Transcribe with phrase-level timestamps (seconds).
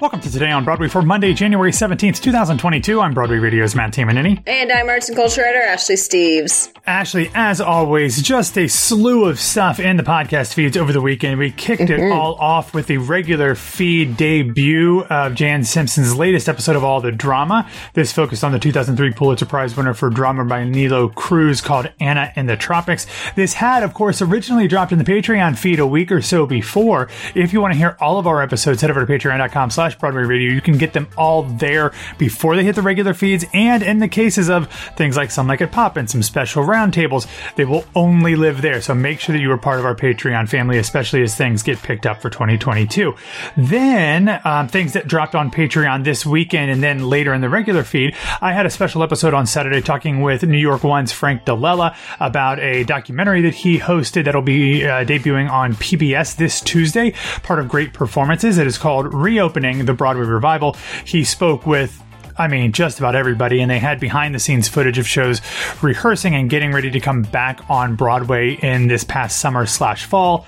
[0.00, 3.00] Welcome to Today on Broadway for Monday, January 17th, 2022.
[3.00, 4.42] I'm Broadway Radio's Matt Tamanini.
[4.44, 6.68] And I'm arts and culture writer Ashley Steves.
[6.84, 11.38] Ashley, as always, just a slew of stuff in the podcast feeds over the weekend.
[11.38, 12.12] We kicked it Mm-hmm.
[12.12, 17.12] all off with the regular feed debut of Jan Simpson's latest episode of All the
[17.12, 17.70] Drama.
[17.94, 22.32] This focused on the 2003 Pulitzer Prize winner for drama by Nilo Cruz called Anna
[22.34, 23.06] in the Tropics.
[23.36, 27.08] This had, of course, originally dropped in the Patreon feed a week or so before.
[27.36, 30.22] If you want to hear all of our episodes, head over to patreon.com slash Broadway
[30.22, 30.52] Radio.
[30.52, 33.44] You can get them all there before they hit the regular feeds.
[33.52, 37.64] And in the cases of things like Some Like Pop and some special roundtables, they
[37.64, 38.80] will only live there.
[38.80, 41.78] So make sure that you are part of our Patreon family, especially as things get
[41.78, 43.14] picked up for 2022.
[43.56, 47.82] Then, um, things that dropped on Patreon this weekend and then later in the regular
[47.82, 51.96] feed, I had a special episode on Saturday talking with New York One's Frank DiLella
[52.20, 57.58] about a documentary that he hosted that'll be uh, debuting on PBS this Tuesday, part
[57.58, 58.58] of Great Performances.
[58.58, 60.76] It is called Reopening the Broadway Revival.
[61.04, 62.00] He spoke with
[62.36, 65.40] I mean, just about everybody, and they had behind the scenes footage of shows
[65.82, 70.44] rehearsing and getting ready to come back on Broadway in this past summer slash fall.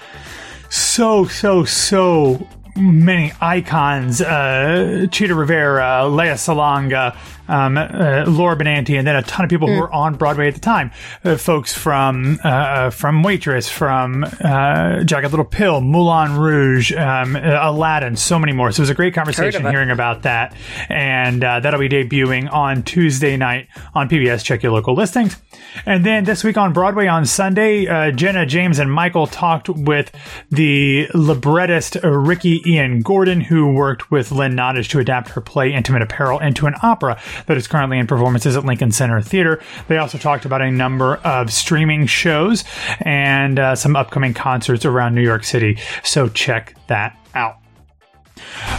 [0.68, 7.16] So, so, so many icons uh, Chita Rivera, Lea Salonga,
[7.48, 10.54] um, uh, Laura Benanti, and then a ton of people who were on Broadway at
[10.54, 10.90] the time.
[11.24, 17.40] Uh, folks from uh, from Waitress, from uh, Jagged Little Pill, Moulin Rouge, um, uh,
[17.40, 18.72] Aladdin, so many more.
[18.72, 20.54] So it was a great conversation hearing about that,
[20.88, 24.44] and uh, that'll be debuting on Tuesday night on PBS.
[24.44, 25.36] Check your local listings.
[25.84, 30.10] And then this week on Broadway on Sunday, uh, Jenna, James, and Michael talked with
[30.50, 36.02] the librettist Ricky Ian Gordon, who worked with Lynn Nottage to adapt her play Intimate
[36.02, 39.62] Apparel into an opera that is currently in performances at Lincoln Center Theater.
[39.88, 42.64] They also talked about a number of streaming shows
[43.00, 45.78] and uh, some upcoming concerts around New York City.
[46.02, 47.58] So check that out.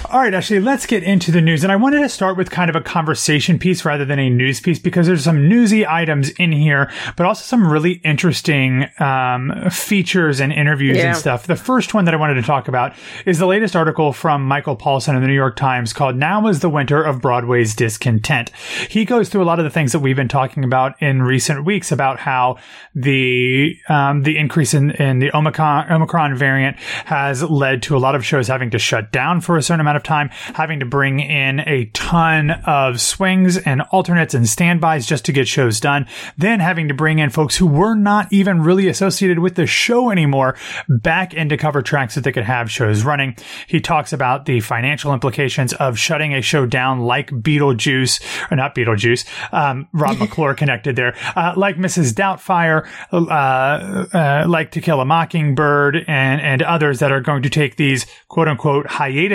[0.09, 1.63] All right, actually, let's get into the news.
[1.63, 4.59] And I wanted to start with kind of a conversation piece rather than a news
[4.59, 10.39] piece because there's some newsy items in here, but also some really interesting um, features
[10.39, 11.07] and interviews Yeah.
[11.09, 11.47] and stuff.
[11.47, 12.93] The first one that I wanted to talk about
[13.25, 16.59] is the latest article from Michael Paulson in the New York Times called Now is
[16.61, 18.51] the Winter of Broadway's Discontent.
[18.89, 21.65] He goes through a lot of the things that we've been talking about in recent
[21.65, 22.57] weeks about how
[22.95, 28.15] the um, the increase in, in the Omicron, Omicron variant has led to a lot
[28.15, 31.19] of shows having to shut down for a certain amount of time, having to bring
[31.21, 36.05] in a ton of swings and alternates and standbys just to get shows done,
[36.37, 40.11] then having to bring in folks who were not even really associated with the show
[40.11, 43.35] anymore back into cover tracks that they could have shows running.
[43.67, 48.75] He talks about the financial implications of shutting a show down like Beetlejuice, or not
[48.75, 52.13] Beetlejuice, um, Rob McClure connected there, uh, like Mrs.
[52.13, 57.49] Doubtfire, uh, uh, like To Kill a Mockingbird, and, and others that are going to
[57.49, 58.87] take these quote unquote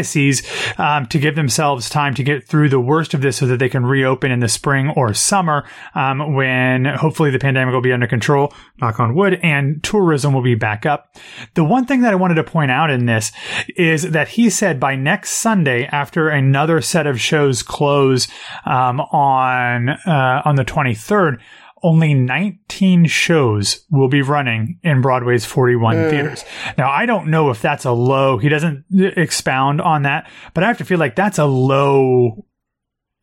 [0.03, 0.43] hiatuses
[0.79, 3.69] um, to give themselves time to get through the worst of this so that they
[3.69, 5.65] can reopen in the spring or summer
[5.95, 10.43] um, when hopefully the pandemic will be under control, knock on wood, and tourism will
[10.43, 11.17] be back up.
[11.55, 13.33] The one thing that I wanted to point out in this
[13.77, 18.29] is that he said by next Sunday, after another set of shows close
[18.65, 21.39] um, on uh, on the 23rd,
[21.83, 26.45] only 19 shows will be running in Broadway's 41 theaters.
[26.79, 28.39] Now, I don't know if that's a low.
[28.39, 32.47] He doesn't expound on that, but I have to feel like that's a low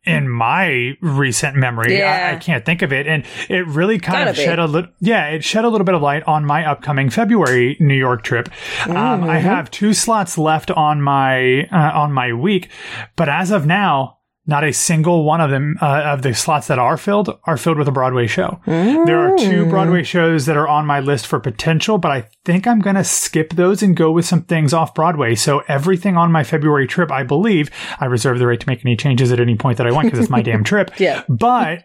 [0.04, 1.96] in my recent memory.
[1.96, 2.32] I, Yeah.
[2.34, 3.06] I can't think of it.
[3.06, 4.44] And it really kind Gotta of be.
[4.44, 7.76] shed a little, yeah, it shed a little bit of light on my upcoming February
[7.80, 8.48] New York trip.
[8.86, 9.24] Um, Mm-hmm.
[9.30, 12.70] I have two slots left on my, uh, on my week,
[13.16, 16.78] but as of now, not a single one of them uh, of the slots that
[16.78, 18.60] are filled are filled with a Broadway show.
[18.66, 19.70] There are two Mm.
[19.70, 23.04] Broadway shows that are on my list for potential, but I think I'm going to
[23.04, 25.34] skip those and go with some things off Broadway.
[25.34, 27.70] So everything on my February trip, I believe,
[28.00, 30.18] I reserve the right to make any changes at any point that I want because
[30.20, 30.90] it's my damn trip.
[30.98, 31.22] Yeah.
[31.28, 31.84] But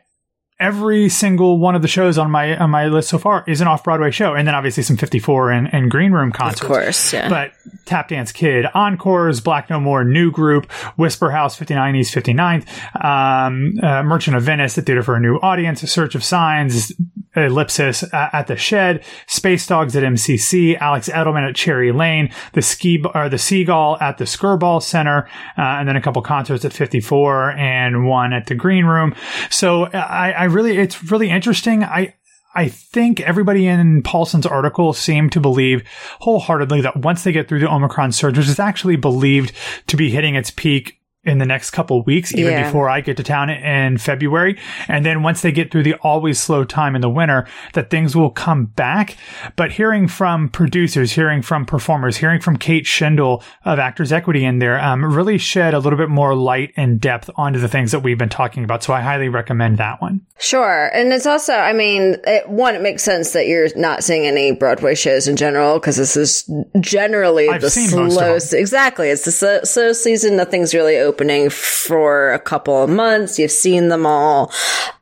[0.60, 3.68] every single one of the shows on my on my list so far is an
[3.68, 6.62] off Broadway show, and then obviously some 54 and, and Green Room concerts.
[6.62, 7.30] Of course, yeah.
[7.30, 7.52] But
[7.86, 13.74] Tap Dance Kid, Encores, Black No More, New Group, Whisper House, 59 East 59th, um,
[13.82, 16.94] uh, Merchant of Venice, the Theater for a New Audience, Search of Signs,
[17.36, 22.62] Ellipsis uh, at the Shed, Space Dogs at MCC, Alex Edelman at Cherry Lane, the
[22.62, 25.28] Ski or the Seagull at the Skirball Center,
[25.58, 29.16] uh, and then a couple concerts at 54 and one at the Green Room.
[29.50, 31.84] So I, I really, it's really interesting.
[31.84, 32.16] I,
[32.56, 35.84] I think everybody in Paulson's article seemed to believe
[36.22, 39.52] wholeheartedly that once they get through the Omicron surge, which is actually believed
[39.88, 42.64] to be hitting its peak in the next couple weeks, even Yeah.
[42.64, 44.58] before I get to town in February.
[44.88, 48.16] And then once they get through the always slow time in the winter, that things
[48.16, 49.16] will come back.
[49.56, 54.60] But hearing from producers, hearing from performers, hearing from Kate Shindle of Actors Equity in
[54.60, 58.00] there, um, really shed a little bit more light and depth onto the things that
[58.02, 58.84] we've been talking about.
[58.84, 60.22] So I highly recommend that one.
[60.38, 60.92] Sure.
[60.94, 64.52] And it's also, I mean, it, one, it makes sense that you're not seeing any
[64.52, 66.50] Broadway shows in general because this is
[66.82, 69.10] generally I've the seen most of slow, exactly.
[69.10, 70.36] It's the slow, slow season.
[70.36, 73.40] Nothing's really opening for a couple of months.
[73.40, 74.52] You've seen them all.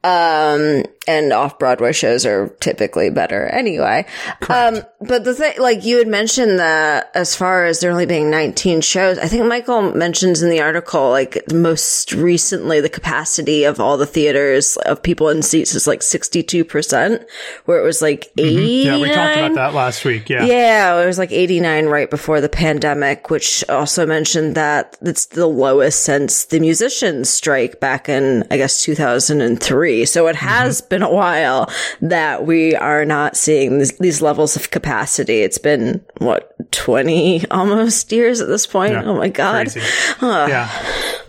[0.04, 4.06] Um, and off Broadway shows are typically better anyway.
[4.50, 8.30] Um, but the thing, like you had mentioned that as far as there only being
[8.30, 13.80] 19 shows, I think Michael mentions in the article, like most recently, the capacity of
[13.80, 17.26] all the theaters of people in seats is like 62%,
[17.66, 18.86] where it was like 80.
[18.86, 18.88] Mm-hmm.
[18.88, 20.30] Yeah, we talked about that last week.
[20.30, 20.46] Yeah.
[20.46, 25.48] Yeah, it was like 89 right before the pandemic, which also mentioned that it's the
[25.48, 30.06] lowest since the musicians strike back in, I guess, 2003.
[30.06, 31.68] So it has been a while
[32.02, 35.42] that we are not seeing these, these levels of capacity.
[35.42, 38.94] It's been, what, 20 almost years at this point?
[38.94, 39.74] Yeah, oh my God.
[40.22, 40.70] Yeah.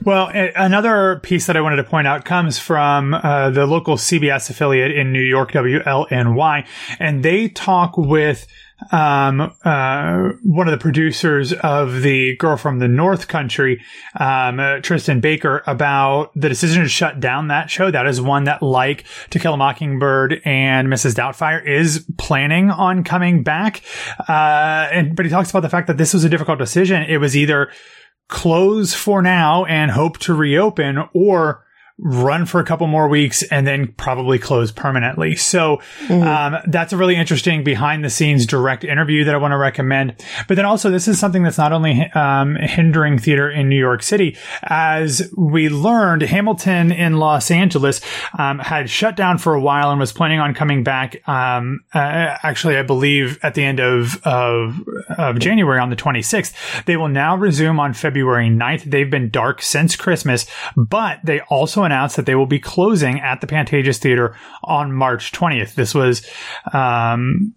[0.02, 4.50] Well, another piece that I wanted to point out comes from uh, the local CBS
[4.50, 6.67] affiliate in New York, WLNY,
[6.99, 8.46] and they talk with
[8.91, 13.82] um, uh, one of the producers of the Girl from the North Country,
[14.19, 17.90] um, uh, Tristan Baker, about the decision to shut down that show.
[17.90, 21.14] That is one that, like To Kill a Mockingbird and Mrs.
[21.14, 23.82] Doubtfire, is planning on coming back.
[24.29, 27.03] Uh, and but he talks about the fact that this was a difficult decision.
[27.03, 27.73] It was either
[28.29, 31.63] close for now and hope to reopen or
[31.99, 35.37] run for a couple more weeks and then probably close permanently.
[35.37, 35.81] So
[36.11, 40.17] um, that's a really interesting behind the scenes direct interview that I want to recommend.
[40.49, 44.02] But then also this is something that's not only um, hindering theater in New York
[44.02, 44.37] City.
[44.62, 48.00] As we learned, Hamilton in Los Angeles
[48.38, 51.26] um, had shut down for a while and was planning on coming back.
[51.29, 51.99] Um, uh,
[52.43, 54.81] actually, I believe at the end of, of
[55.19, 56.85] of January on the 26th.
[56.85, 58.85] They will now resume on February 9th.
[58.85, 63.41] They've been dark since Christmas, but they also announced that they will be closing at
[63.41, 65.75] the Pantages Theater on March 20th.
[65.75, 66.29] This was,
[66.73, 67.55] um,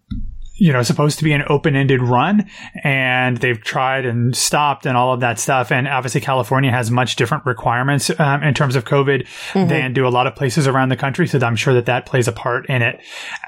[0.57, 2.49] you know, supposed to be an open-ended run
[2.83, 5.71] and they've tried and stopped and all of that stuff.
[5.71, 10.09] And obviously California has much different requirements um, in terms of COVID than do a
[10.09, 11.27] lot of places around the country.
[11.27, 12.99] So I'm sure that that plays a part in it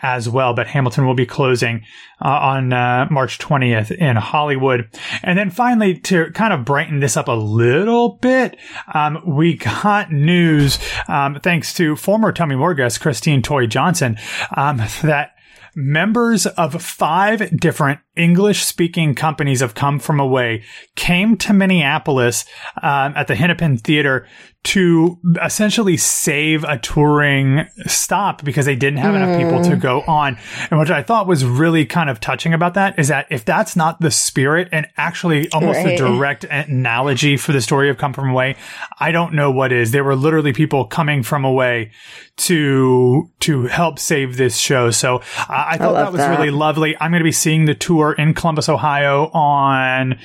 [0.04, 0.54] as well.
[0.54, 1.84] But Hamilton will be closing
[2.22, 4.90] uh, on uh, March 20th in Hollywood.
[5.24, 8.58] And then finally, to kind of brighten this up a little bit,
[8.94, 14.18] um, we got news, um, thanks to former Tommy guest Christine Toy Johnson,
[14.56, 15.36] um, that
[15.76, 20.64] members of five different English speaking companies have come from away,
[20.96, 22.46] came to Minneapolis
[22.84, 24.28] um, at the Hennepin Theater
[24.62, 30.38] to essentially save a touring stop because they didn't have enough people to go on.
[30.70, 33.78] And what I thought was really kind of touching about that is that if that's
[33.78, 38.30] not the spirit and actually almost a direct analogy for the story of Come From
[38.32, 38.58] Away,
[39.00, 39.92] I don't know what is.
[39.92, 41.92] There were literally people coming from away
[42.38, 44.92] to to help save this show.
[44.92, 46.38] So uh, I thought that was that.
[46.38, 46.98] really lovely.
[47.00, 50.20] I'm going to be seeing the tour in Columbus, Ohio on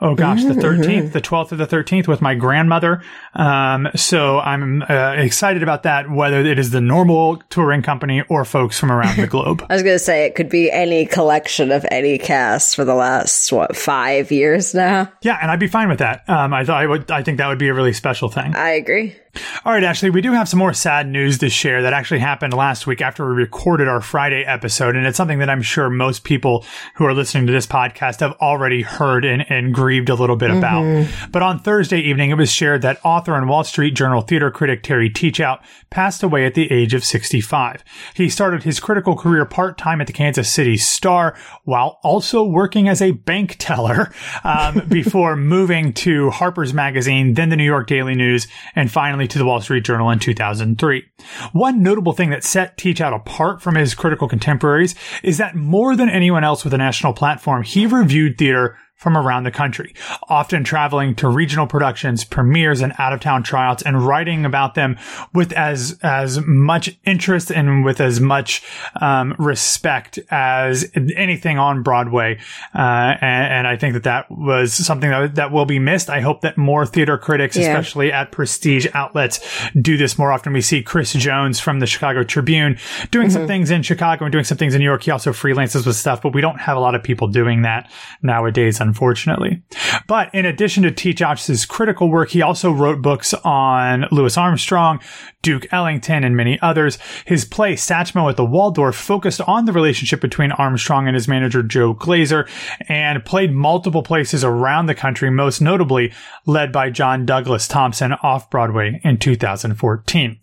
[0.00, 3.02] oh gosh, the 13th, the 12th or the 13th with my grandmother.
[3.34, 6.10] Um, so I'm uh, excited about that.
[6.10, 9.64] Whether it is the normal touring company or folks from around the globe.
[9.68, 12.94] I was going to say it could be any collection of any cast for the
[12.94, 15.12] last, what, five years now?
[15.22, 16.28] yeah, and I'd be fine with that.
[16.28, 17.10] Um, I thought I would.
[17.10, 18.54] I think that would be a really special thing.
[18.54, 19.16] I agree.
[19.64, 22.54] All right, Ashley, we do have some more sad news to share that actually happened
[22.54, 24.96] last week after we recorded our Friday episode.
[24.96, 26.64] And it's something that I'm sure most people
[26.94, 30.50] who are listening to this podcast have already heard and, and grieved a little bit
[30.50, 31.06] about.
[31.30, 34.82] But on Thursday evening, it was shared that author and Wall Street Journal theater critic
[34.82, 37.84] Terry Teachout passed away at the age of 65.
[38.14, 42.88] He started his critical career part time at the Kansas City Star while also working
[42.88, 44.12] as a bank teller
[44.44, 49.38] um, before moving to Harper's Magazine, then the New York Daily News, and finally to
[49.38, 51.04] the Wall Street Journal in 2003.
[51.52, 56.08] One notable thing that set Teachout apart from his critical contemporaries is that more than
[56.08, 59.94] anyone else with a national platform, he reviewed theater from around the country,
[60.28, 64.98] often traveling to regional productions, premieres, and out of town tryouts and writing about them
[65.32, 68.60] with as, as much interest and with as much,
[69.00, 72.38] um, respect as anything on Broadway.
[72.74, 76.10] Uh, and, and I think that that was something that, that will be missed.
[76.10, 77.68] I hope that more theater critics, Yeah.
[77.68, 79.38] especially at prestige outlets,
[79.80, 80.52] do this more often.
[80.52, 82.78] We see Chris Jones from the Chicago Tribune
[83.12, 85.04] doing some things in Chicago and doing some things in New York.
[85.04, 87.88] He also freelances with stuff, but we don't have a lot of people doing that
[88.22, 89.62] nowadays, unfortunately.
[90.06, 95.00] But in addition to Teachout's critical work, he also wrote books on Louis Armstrong,
[95.42, 96.98] Duke Ellington, and many others.
[97.26, 101.62] His play Satchmo at the Waldorf focused on the relationship between Armstrong and his manager
[101.62, 102.48] Joe Glaser
[102.88, 106.12] and played multiple places around the country, most notably
[106.46, 110.38] led by John Douglas Thompson off Broadway in 2014.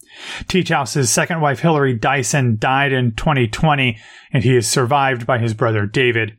[0.48, 3.98] Teachout's second wife Hilary Dyson died in 2020
[4.32, 6.38] and he is survived by his brother David.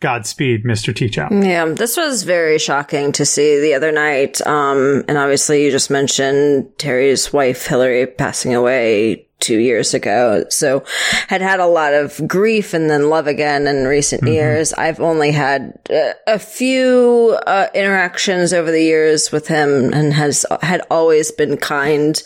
[0.00, 0.94] Godspeed, Mr.
[0.94, 1.44] Teachout.
[1.44, 4.40] Yeah, this was very shocking to see the other night.
[4.46, 10.44] Um, and obviously, you just mentioned Terry's wife, Hillary, passing away two years ago.
[10.50, 10.84] So
[11.28, 14.34] had had a lot of grief and then love again in recent mm-hmm.
[14.34, 14.72] years.
[14.72, 20.44] I've only had uh, a few uh, interactions over the years with him and has
[20.62, 22.20] had always been kind.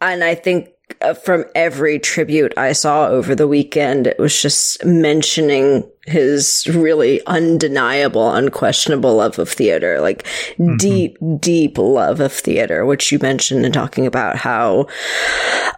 [0.00, 0.70] And I think
[1.00, 7.24] uh, from every tribute I saw over the weekend, it was just mentioning his really
[7.26, 10.22] undeniable, unquestionable love of theater, like
[10.54, 10.76] mm-hmm.
[10.76, 14.86] deep, deep love of theater, which you mentioned in talking about how,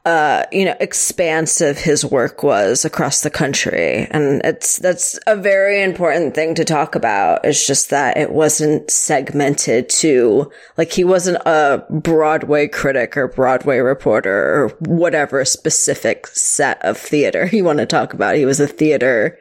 [0.04, 4.06] uh, you know, expansive his work was across the country.
[4.10, 7.44] And it's, that's a very important thing to talk about.
[7.44, 13.78] It's just that it wasn't segmented to, like, he wasn't a Broadway critic or Broadway
[13.78, 18.36] reporter or whatever specific set of theater you want to talk about.
[18.36, 19.38] He was a theater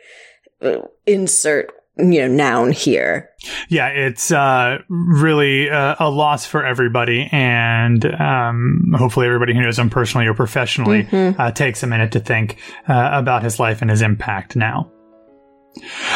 [1.05, 3.29] insert you know noun here
[3.69, 9.79] yeah it's uh, really uh, a loss for everybody and um, hopefully everybody who knows
[9.79, 11.39] him personally or professionally mm-hmm.
[11.39, 14.91] uh, takes a minute to think uh, about his life and his impact now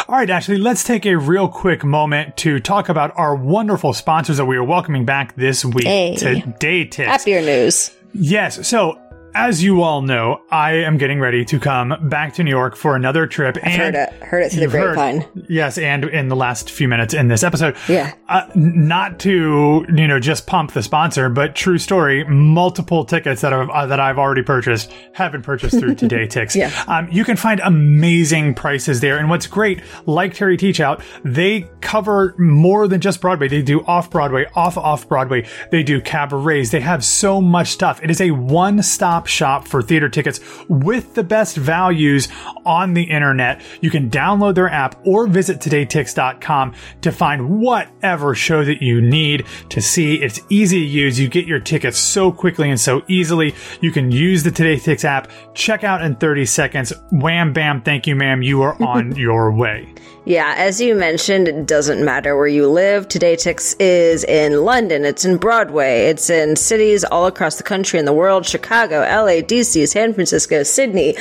[0.07, 4.37] all right, Ashley, let's take a real quick moment to talk about our wonderful sponsors
[4.37, 5.85] that we are welcoming back this week.
[5.85, 6.15] Hey.
[6.15, 7.05] Today, Tix.
[7.05, 7.91] Happier news.
[8.13, 8.67] Yes.
[8.67, 8.99] So
[9.33, 12.95] as you all know, I am getting ready to come back to New York for
[12.95, 13.57] another trip.
[13.57, 15.25] I've and heard it, heard it through the grapevine.
[15.47, 18.13] Yes, and in the last few minutes in this episode, yeah.
[18.27, 22.23] Uh, not to you know just pump the sponsor, but true story.
[22.25, 26.55] Multiple tickets that I've uh, that I've already purchased have been purchased through Today Tix.
[26.55, 31.69] yeah, um, you can find amazing prices there, and what's great, like Terry Teachout, they
[31.81, 33.47] cover more than just Broadway.
[33.47, 35.47] They do off Broadway, off off Broadway.
[35.71, 36.71] They do cabarets.
[36.71, 38.01] They have so much stuff.
[38.03, 42.29] It is a one stop stop shop for theater tickets with the best values
[42.65, 43.61] on the internet.
[43.81, 49.45] You can download their app or visit todaytix.com to find whatever show that you need
[49.69, 50.15] to see.
[50.21, 51.19] It's easy to use.
[51.19, 53.53] You get your tickets so quickly and so easily.
[53.81, 56.93] You can use the Today Tix app, check out in 30 seconds.
[57.11, 58.41] Wham, bam, thank you, ma'am.
[58.41, 59.93] You are on your way.
[60.23, 63.07] Yeah, as you mentioned, it doesn't matter where you live.
[63.07, 67.97] Today Tix is in London, it's in Broadway, it's in cities all across the country
[67.97, 71.15] and the world Chicago, LA, DC, San Francisco, Sydney,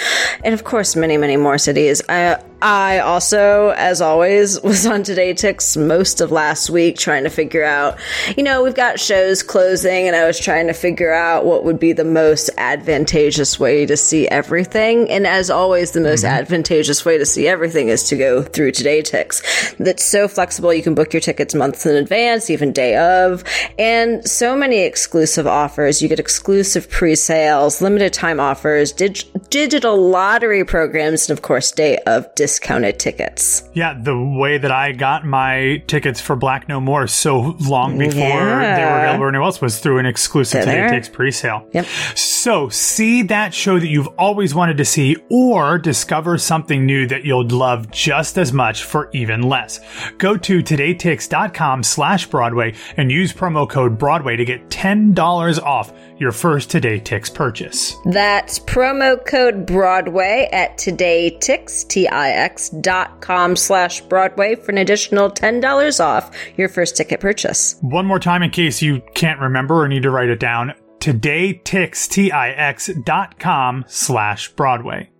[0.44, 2.00] and of course, many, many more cities.
[2.08, 7.30] I, I also, as always, was on Today Tix most of last week trying to
[7.30, 7.98] figure out,
[8.36, 11.78] you know, we've got shows closing, and I was trying to figure out what would
[11.78, 15.10] be the most advantageous way to see everything.
[15.10, 16.34] And as always, the most mm-hmm.
[16.34, 19.76] advantageous way to see everything is to go through Today Tix.
[19.78, 20.74] That's so flexible.
[20.74, 23.44] You can book your tickets months in advance, even day of,
[23.78, 26.02] and so many exclusive offers.
[26.02, 31.72] You get exclusive pre sales, limited time offers, dig- digital lottery programs, and of course,
[31.72, 33.68] day of discounted tickets.
[33.74, 38.20] Yeah, the way that I got my tickets for Black No More so long before
[38.20, 38.76] yeah.
[38.76, 41.66] they were available anywhere else was through an exclusive Today Tix pre-sale.
[41.72, 41.86] Yep.
[42.14, 47.24] So see that show that you've always wanted to see or discover something new that
[47.24, 49.80] you'll love just as much for even less.
[50.18, 56.32] Go to todaytix.com slash Broadway and use promo code Broadway to get $10 off your
[56.32, 57.96] first Today Tix purchase.
[58.04, 66.04] That's promo code Broadway at todaytix, T-I-X dot com slash Broadway for an additional $10
[66.04, 67.76] off your first ticket purchase.
[67.80, 70.74] One more time in case you can't remember or need to write it down.
[70.98, 75.10] Todaytix, T-I-X dot com slash Broadway.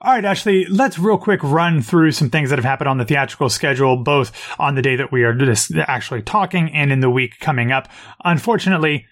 [0.00, 3.06] All right, Ashley, let's real quick run through some things that have happened on the
[3.06, 7.08] theatrical schedule, both on the day that we are just actually talking and in the
[7.08, 7.88] week coming up.
[8.22, 9.06] Unfortunately,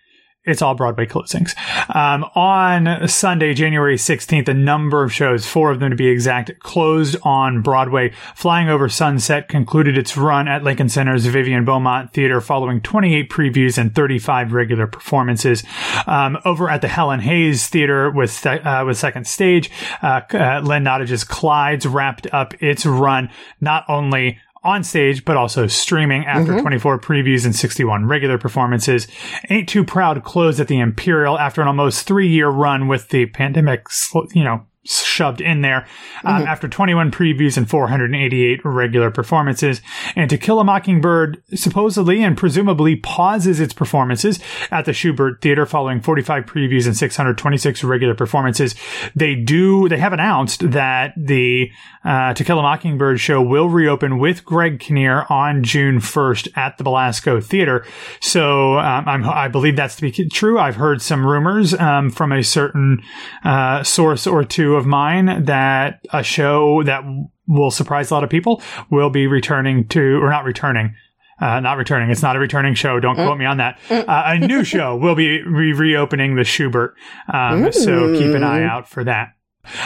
[0.44, 1.54] it's all Broadway closings.
[1.94, 6.58] Um, on Sunday, January 16th, a number of shows, four of them to be exact,
[6.58, 8.12] closed on Broadway.
[8.34, 13.78] Flying Over Sunset concluded its run at Lincoln Center's Vivian Beaumont Theater following 28 previews
[13.78, 15.62] and 35 regular performances.
[16.08, 19.70] Um, over at the Helen Hayes Theater with, uh, with Second Stage,
[20.02, 23.30] uh, uh, Lynn Nottage's Clyde's wrapped up its run
[23.60, 26.62] not only on stage, but also streaming after mm-hmm.
[26.62, 29.08] 24 previews and 61 regular performances.
[29.50, 33.26] Ain't Too Proud closed at the Imperial after an almost three year run with the
[33.26, 33.86] pandemic,
[34.32, 35.86] you know, shoved in there
[36.24, 39.80] um, after 21 previews and 488 regular performances.
[40.16, 45.66] And To Kill a Mockingbird supposedly and presumably pauses its performances at the Shubert Theater
[45.66, 48.74] following 45 previews and 626 regular performances.
[49.14, 51.70] They do, they have announced that the
[52.04, 56.78] uh, To Kill a Mockingbird show will reopen with Greg Kinnear on June 1st at
[56.78, 57.86] the Belasco Theater.
[58.20, 60.58] So um, I'm, I believe that's to be true.
[60.58, 63.02] I've heard some rumors um, from a certain
[63.44, 67.02] uh, source or two of mine that a show that
[67.48, 70.94] will surprise a lot of people will be returning to, or not returning.
[71.40, 72.08] Uh, not returning.
[72.10, 73.00] It's not a returning show.
[73.00, 73.78] Don't quote me on that.
[73.90, 76.92] Uh, a new show will be re- reopening the Shubert.
[77.32, 79.30] Um, so keep an eye out for that.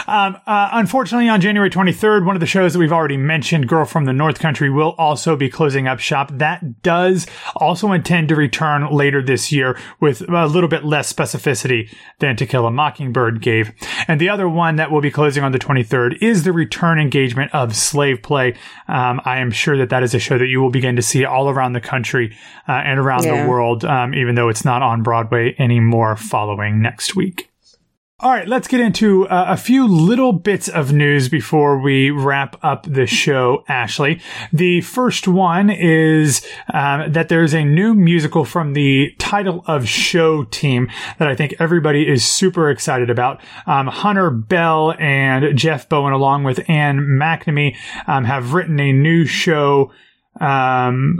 [0.07, 3.85] Um, uh, unfortunately, on January 23rd, one of the shows that we've already mentioned, Girl
[3.85, 6.31] from the North Country, will also be closing up shop.
[6.33, 11.93] That does also intend to return later this year with a little bit less specificity
[12.19, 13.71] than To Kill a Mockingbird gave.
[14.07, 17.53] And the other one that will be closing on the 23rd is the return engagement
[17.53, 18.55] of Slave Play.
[18.87, 21.23] Um, I am sure that that is a show that you will begin to see
[21.23, 22.35] all around the country
[22.67, 23.43] uh, and around Yeah.
[23.43, 27.49] the world, um, even though it's not on Broadway anymore following next week.
[28.19, 32.57] All right, let's get into uh, a few little bits of news before we wrap
[32.63, 34.19] up the show, Ashley.
[34.51, 36.43] The first one is
[36.73, 41.53] um, that there's a new musical from the title of show team that I think
[41.59, 43.39] everybody is super excited about.
[43.67, 47.75] Um, Hunter Bell and Jeff Bowen, along with Anne McNamee,
[48.07, 49.91] um, have written a new show.
[50.41, 51.19] Um,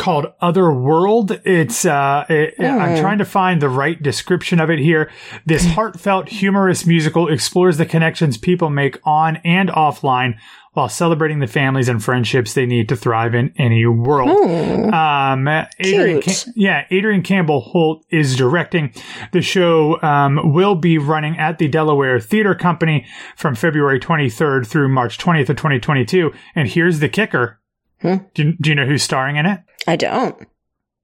[0.00, 1.30] called Otherworld.
[1.44, 5.10] It's uh, it, I'm trying to find the right description of it here.
[5.44, 10.38] This heartfelt, humorous musical explores the connections people make on and offline
[10.72, 14.30] while celebrating the families and friendships they need to thrive in any world.
[14.30, 16.22] Um, Adrienne.
[16.22, 18.94] Cam- yeah, Adrienne Campbell Holt is directing.
[19.32, 24.88] The show um, will be running at the Delaware Theater Company from February 23rd through
[24.88, 26.32] March 20th of 2022.
[26.54, 27.59] And here's the kicker.
[28.02, 29.60] Do, you, do you know who's starring in it?
[29.86, 30.36] I don't.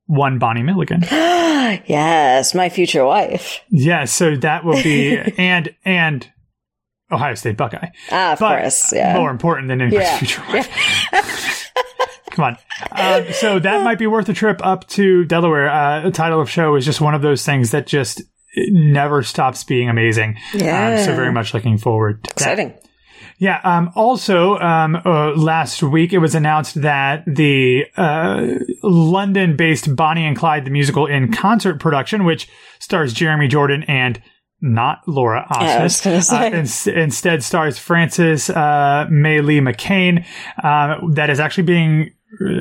[0.06, 1.02] One Bonnie Milligan.
[1.86, 3.60] yes, my future wife.
[3.70, 6.30] yeah, so that will be and and
[7.10, 7.88] Ohio State Buckeye.
[8.10, 8.92] Ah, of But course.
[8.92, 9.16] Yeah.
[9.16, 10.18] more important than anybody's Yeah.
[10.18, 10.70] future wife.
[12.30, 12.58] Come on.
[12.92, 15.70] Um, so that might be worth a trip up to Delaware.
[15.70, 18.22] Uh, the title of show is just one of those things that just
[18.56, 20.36] never stops being amazing.
[20.54, 20.98] Yeah.
[20.98, 22.82] Um, so very much looking forward to that.
[23.38, 23.60] Yeah.
[23.64, 28.46] Um, also, um, uh, last week it was announced that the uh,
[28.82, 34.22] London-based Bonnie and Clyde the musical in concert production, which stars Jeremy Jordan and
[34.62, 36.50] not Laura Osnes, say.
[36.52, 40.24] uh, ins- instead stars Frances uh, Mayli McCann,
[40.62, 42.12] uh, that is actually being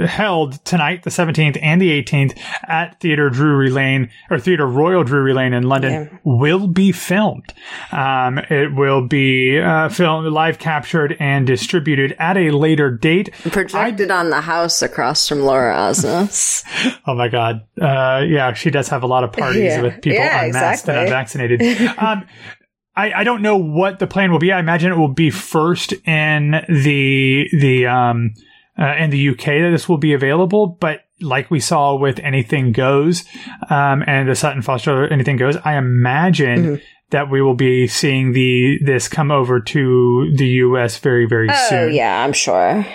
[0.08, 5.34] held tonight, the 17th and the 18th at Theatre Drury Lane or Theatre Royal Drury
[5.34, 6.18] Lane in London Yeah.
[6.24, 7.54] will be filmed.
[7.92, 13.34] Um, it will be uh, filmed, live captured and distributed at a later date.
[13.52, 16.64] Projected on the house across from Laura Osnes.
[17.08, 17.62] Oh my God.
[17.80, 19.82] Uh, yeah, she does have a lot of parties Yeah.
[19.82, 21.42] with people Yeah, unmasked and exactly.
[21.42, 21.98] unvaccinated.
[22.00, 22.26] um,
[22.96, 24.52] I, I don't know what the plan will be.
[24.52, 28.34] I imagine it will be first in the, the, um,
[28.78, 32.72] uh, in the UK that this will be available, but like we saw with Anything
[32.72, 33.24] Goes,
[33.70, 36.84] um, and the Sutton Foster Anything Goes, I imagine Mm-hmm.
[37.12, 41.68] that we will be seeing the, this come over to the US very, very oh,
[41.70, 41.94] soon.
[41.94, 42.86] yeah, I'm sure.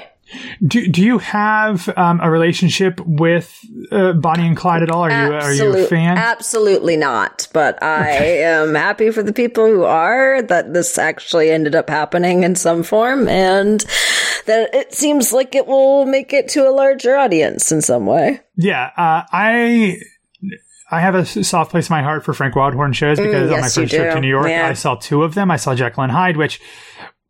[0.64, 3.58] Do, do you have um, a relationship with
[3.90, 5.02] uh, Bonnie and Clyde at all?
[5.02, 6.16] Are you are you a fan?
[6.18, 7.48] Absolutely not.
[7.52, 12.44] But I am happy for the people who are that this actually ended up happening
[12.44, 13.84] in some form and
[14.46, 18.40] that it seems like it will make it to a larger audience in some way.
[18.56, 19.98] yeah, uh, I
[20.90, 23.56] I have a soft place in my heart for Frank Wildhorn shows because on my
[23.58, 24.66] Mm, yes, you first trip to New York, Yeah.
[24.68, 25.50] I saw two of them.
[25.50, 26.60] I saw Jekyll and Hyde, which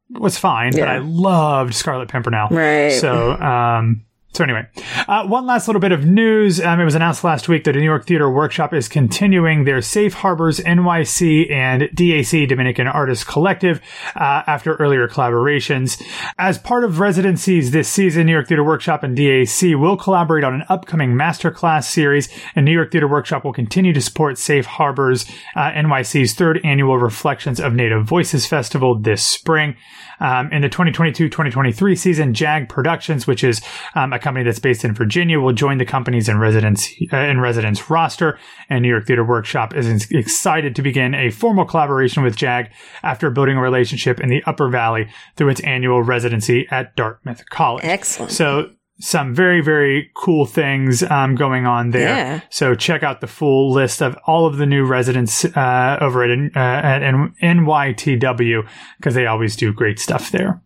[0.09, 2.49] was fine, but I loved Scarlet Pimpernel.
[2.51, 2.93] Right.
[2.93, 4.69] So, um, so anyway,
[5.09, 6.61] uh, one last little bit of news.
[6.61, 9.83] Um, it was announced last week that the New York Theater Workshop is continuing their
[9.83, 13.81] Safe Harbors NYC and DAC Dominican Artists Collective
[14.15, 16.01] uh, after earlier collaborations.
[16.39, 20.55] As part of residencies this season, New York Theater Workshop and DAC will collaborate on
[20.55, 25.27] an upcoming masterclass series, and New York Theater Workshop will continue to support Safe Harbors
[25.57, 29.77] uh, NYC's third annual Reflections of Native Voices Festival this spring.
[30.21, 33.63] Um, in the 2022-2023 season, JAG Productions, which is
[33.95, 37.41] um, a company that's based in Virginia, will join the companies in residence uh, in
[37.41, 38.39] residence roster.
[38.69, 42.71] And New York Theater Workshop is excited to begin a formal collaboration with JAG
[43.03, 47.85] after building a relationship in the Upper Valley through its annual residency at Dartmouth College.
[47.85, 48.33] Excellent.
[48.33, 52.09] So some very, very cool things um, going on there.
[52.09, 52.41] Yeah.
[52.51, 56.31] So check out the full list of all of the new residents uh, over at,
[56.31, 57.01] uh, at
[57.43, 60.63] NYTW because they always do great stuff there.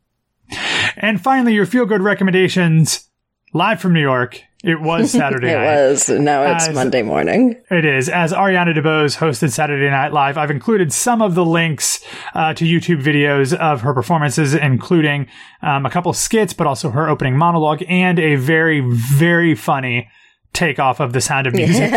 [0.97, 3.09] And finally, your feel good recommendations
[3.55, 4.43] live from New York.
[4.63, 5.65] It was Saturday It night.
[5.89, 6.09] was.
[6.09, 7.57] Now it's Uh, Monday morning.
[7.71, 8.09] It is.
[8.09, 12.03] As Ariana DeBose hosted Saturday Night Live, I've included some of the links
[12.35, 15.27] uh, to YouTube videos of her performances, including
[15.63, 20.09] um, a couple skits, but also her opening monologue and a very, very funny
[20.55, 21.93] takeoff of the sound of music,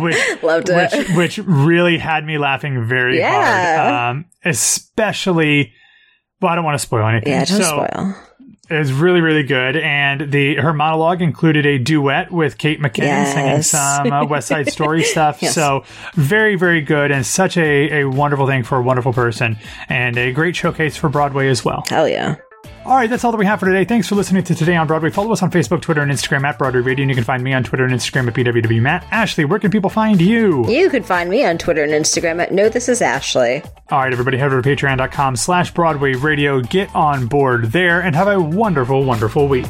[0.00, 0.92] which, Loved it.
[0.92, 3.90] which, which really had me laughing very Yeah.
[4.08, 4.16] hard.
[4.16, 5.72] Um, especially,
[6.40, 7.32] well, I don't want to spoil anything.
[7.32, 8.14] Yeah, don't so, spoil.
[8.70, 13.32] It was really, really good, and the her monologue included a duet with Kate McKinnon
[13.32, 15.40] singing some uh, West Side Story stuff.
[15.40, 15.54] Yes.
[15.54, 19.56] So very, very good, and such a, a wonderful thing for a wonderful person,
[19.88, 21.84] and a great showcase for Broadway as well.
[21.88, 22.36] Hell yeah.
[22.88, 23.84] All right, that's all that we have for today.
[23.84, 25.10] Thanks for listening to Today on Broadway.
[25.10, 27.52] Follow us on Facebook, Twitter, and Instagram at Broadway Radio, and you can find me
[27.52, 29.06] on Twitter and Instagram at BWW Matt.
[29.10, 30.66] Ashley, where can people find you?
[30.70, 33.62] You can find me on Twitter and Instagram at No This Is Ashley.
[33.90, 36.62] All right, everybody, head over to patreon.com slash Broadway Radio.
[36.62, 39.66] Get on board there and have a wonderful, wonderful week.